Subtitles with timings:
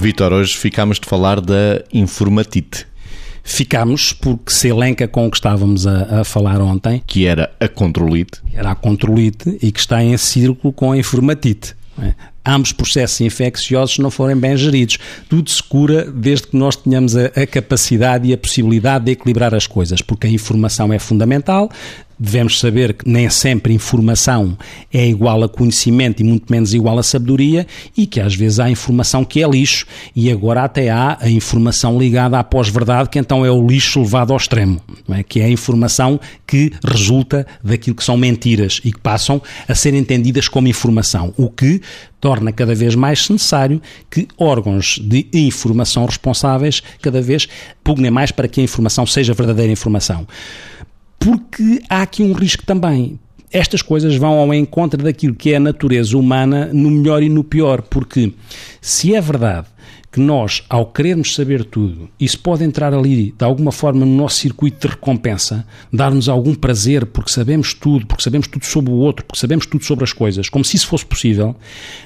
[0.00, 2.86] Vitor, hoje ficámos de falar da informatite.
[3.44, 7.02] Ficámos porque se elenca com o que estávamos a, a falar ontem.
[7.06, 8.40] Que era a controlite.
[8.54, 11.76] Era a controlite e que está em círculo com a informatite.
[12.00, 12.14] É?
[12.46, 14.98] ambos processos infecciosos não forem bem geridos.
[15.28, 19.54] Tudo se cura desde que nós tenhamos a, a, capacidade e a possibilidade de equilibrar
[19.54, 21.70] as coisas, porque a informação é fundamental,
[22.20, 24.56] devemos saber que nem sempre informação
[24.92, 28.68] é igual a conhecimento e muito menos igual a sabedoria e que às vezes há
[28.68, 33.44] informação que é lixo e agora até há a informação ligada à pós-verdade que então
[33.44, 35.22] é o lixo levado ao extremo, é?
[35.22, 39.94] que é a informação que resulta daquilo que são mentiras e que passam a ser
[39.94, 41.80] entendidas como informação, o que
[42.20, 47.48] torna cada vez mais necessário que órgãos de informação responsáveis cada vez
[47.82, 50.26] pugnem mais para que a informação seja verdadeira informação.
[51.20, 53.20] Porque há aqui um risco também.
[53.52, 57.44] Estas coisas vão ao encontro daquilo que é a natureza humana no melhor e no
[57.44, 58.32] pior, porque
[58.80, 59.66] se é verdade
[60.10, 64.36] que nós, ao querermos saber tudo, isso pode entrar ali de alguma forma no nosso
[64.36, 69.24] circuito de recompensa, dar-nos algum prazer porque sabemos tudo, porque sabemos tudo sobre o outro,
[69.24, 71.54] porque sabemos tudo sobre as coisas, como se isso fosse possível,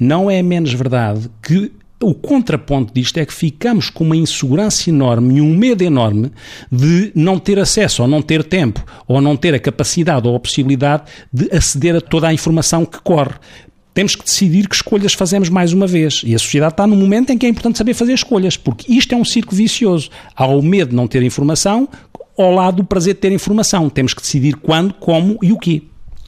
[0.00, 5.36] não é menos verdade que o contraponto disto é que ficamos com uma insegurança enorme
[5.36, 6.30] e um medo enorme
[6.70, 10.40] de não ter acesso, ou não ter tempo, ou não ter a capacidade ou a
[10.40, 13.34] possibilidade de aceder a toda a informação que corre.
[13.94, 16.20] Temos que decidir que escolhas fazemos mais uma vez.
[16.22, 19.14] E a sociedade está num momento em que é importante saber fazer escolhas, porque isto
[19.14, 20.10] é um círculo vicioso.
[20.36, 21.88] Há o medo de não ter informação,
[22.36, 23.88] ao lado do prazer de ter informação.
[23.88, 25.82] Temos que decidir quando, como e o quê.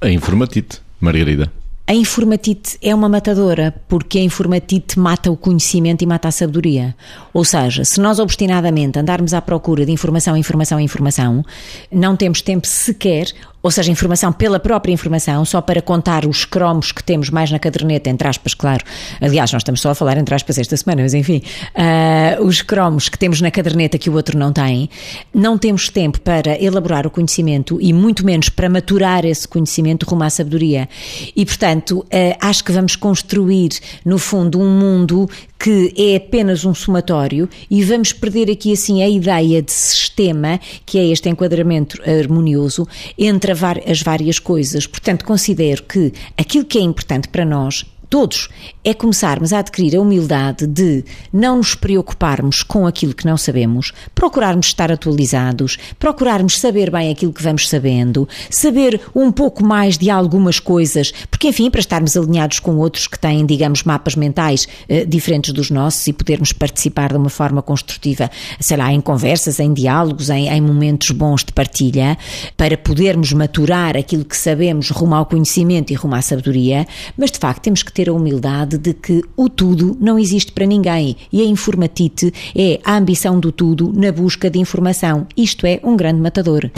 [0.00, 1.52] A informatite, Margarida.
[1.90, 6.94] A informatite é uma matadora porque a informatite mata o conhecimento e mata a sabedoria.
[7.34, 11.44] Ou seja, se nós obstinadamente andarmos à procura de informação, informação, informação,
[11.90, 13.32] não temos tempo sequer
[13.62, 17.58] ou seja, informação pela própria informação, só para contar os cromos que temos mais na
[17.58, 18.84] caderneta, entre aspas, claro.
[19.20, 21.42] Aliás, nós estamos só a falar entre aspas esta semana, mas enfim,
[21.74, 24.88] uh, os cromos que temos na caderneta que o outro não tem,
[25.34, 30.24] não temos tempo para elaborar o conhecimento e muito menos para maturar esse conhecimento rumo
[30.24, 30.88] à sabedoria.
[31.36, 32.06] E, portanto, uh,
[32.40, 33.70] acho que vamos construir,
[34.04, 35.28] no fundo, um mundo
[35.62, 40.98] que é apenas um somatório e vamos perder aqui assim a ideia de sistema, que
[40.98, 42.88] é este enquadramento harmonioso
[43.18, 44.86] entre as várias coisas.
[44.86, 48.48] Portanto, considero que aquilo que é importante para nós todos,
[48.84, 53.92] é começarmos a adquirir a humildade de não nos preocuparmos com aquilo que não sabemos,
[54.14, 60.10] procurarmos estar atualizados, procurarmos saber bem aquilo que vamos sabendo, saber um pouco mais de
[60.10, 65.04] algumas coisas, porque enfim, para estarmos alinhados com outros que têm, digamos, mapas mentais eh,
[65.04, 68.28] diferentes dos nossos e podermos participar de uma forma construtiva,
[68.58, 72.18] sei lá, em conversas, em diálogos, em, em momentos bons de partilha,
[72.56, 77.38] para podermos maturar aquilo que sabemos rumo ao conhecimento e rumo à sabedoria, mas de
[77.38, 81.18] facto temos que ter ter a humildade de que o tudo não existe para ninguém
[81.30, 85.26] e a informatite é a ambição do tudo na busca de informação.
[85.36, 86.70] Isto é um grande matador.